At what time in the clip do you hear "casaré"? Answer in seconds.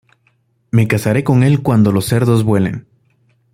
0.87-1.23